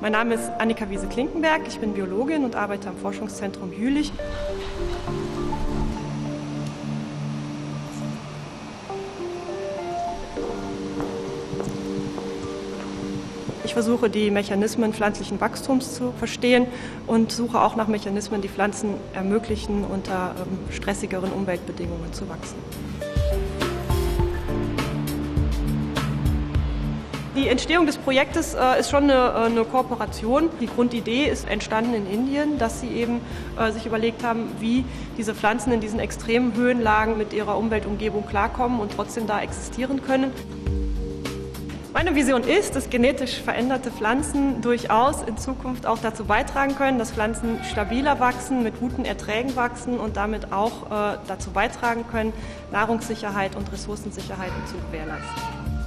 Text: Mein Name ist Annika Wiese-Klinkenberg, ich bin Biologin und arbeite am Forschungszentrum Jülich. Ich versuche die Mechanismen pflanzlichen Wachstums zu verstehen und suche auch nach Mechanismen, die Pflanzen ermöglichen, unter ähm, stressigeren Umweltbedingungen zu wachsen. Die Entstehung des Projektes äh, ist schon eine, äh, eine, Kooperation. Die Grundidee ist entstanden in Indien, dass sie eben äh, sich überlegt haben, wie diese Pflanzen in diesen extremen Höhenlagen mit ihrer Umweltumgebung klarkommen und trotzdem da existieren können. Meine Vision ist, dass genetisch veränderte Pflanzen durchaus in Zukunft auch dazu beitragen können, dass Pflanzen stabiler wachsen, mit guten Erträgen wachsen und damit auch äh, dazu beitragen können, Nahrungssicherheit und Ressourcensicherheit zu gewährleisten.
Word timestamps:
Mein 0.00 0.12
Name 0.12 0.34
ist 0.34 0.50
Annika 0.58 0.88
Wiese-Klinkenberg, 0.88 1.62
ich 1.66 1.80
bin 1.80 1.94
Biologin 1.94 2.44
und 2.44 2.54
arbeite 2.54 2.88
am 2.88 2.96
Forschungszentrum 2.96 3.72
Jülich. 3.72 4.12
Ich 13.64 13.74
versuche 13.74 14.10
die 14.10 14.30
Mechanismen 14.30 14.92
pflanzlichen 14.92 15.40
Wachstums 15.40 15.94
zu 15.94 16.12
verstehen 16.12 16.66
und 17.08 17.32
suche 17.32 17.60
auch 17.60 17.74
nach 17.74 17.88
Mechanismen, 17.88 18.42
die 18.42 18.48
Pflanzen 18.48 18.94
ermöglichen, 19.14 19.84
unter 19.84 20.36
ähm, 20.38 20.58
stressigeren 20.70 21.32
Umweltbedingungen 21.32 22.12
zu 22.12 22.28
wachsen. 22.28 22.56
Die 27.34 27.48
Entstehung 27.48 27.86
des 27.86 27.96
Projektes 27.96 28.52
äh, 28.52 28.78
ist 28.78 28.90
schon 28.90 29.04
eine, 29.04 29.14
äh, 29.14 29.46
eine, 29.46 29.64
Kooperation. 29.64 30.50
Die 30.60 30.66
Grundidee 30.66 31.24
ist 31.24 31.48
entstanden 31.48 31.94
in 31.94 32.06
Indien, 32.06 32.58
dass 32.58 32.82
sie 32.82 32.88
eben 32.88 33.22
äh, 33.58 33.72
sich 33.72 33.86
überlegt 33.86 34.22
haben, 34.22 34.50
wie 34.60 34.84
diese 35.16 35.34
Pflanzen 35.34 35.72
in 35.72 35.80
diesen 35.80 35.98
extremen 35.98 36.54
Höhenlagen 36.54 37.16
mit 37.16 37.32
ihrer 37.32 37.56
Umweltumgebung 37.56 38.26
klarkommen 38.26 38.80
und 38.80 38.92
trotzdem 38.94 39.26
da 39.26 39.40
existieren 39.40 40.02
können. 40.02 40.30
Meine 41.94 42.14
Vision 42.14 42.42
ist, 42.42 42.76
dass 42.76 42.90
genetisch 42.90 43.40
veränderte 43.40 43.90
Pflanzen 43.90 44.60
durchaus 44.60 45.22
in 45.22 45.38
Zukunft 45.38 45.86
auch 45.86 45.98
dazu 45.98 46.26
beitragen 46.26 46.74
können, 46.74 46.98
dass 46.98 47.12
Pflanzen 47.12 47.60
stabiler 47.64 48.20
wachsen, 48.20 48.62
mit 48.62 48.78
guten 48.78 49.06
Erträgen 49.06 49.56
wachsen 49.56 49.98
und 49.98 50.18
damit 50.18 50.52
auch 50.52 50.90
äh, 50.90 51.16
dazu 51.28 51.50
beitragen 51.50 52.04
können, 52.10 52.34
Nahrungssicherheit 52.72 53.56
und 53.56 53.72
Ressourcensicherheit 53.72 54.52
zu 54.66 54.74
gewährleisten. 54.86 55.81